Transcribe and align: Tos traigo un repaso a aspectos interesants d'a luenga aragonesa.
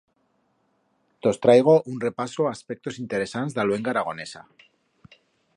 Tos 1.23 1.37
traigo 1.43 1.75
un 1.91 1.97
repaso 2.07 2.41
a 2.45 2.53
aspectos 2.57 2.99
interesants 3.05 3.59
d'a 3.59 3.69
luenga 3.69 3.95
aragonesa. 3.97 4.47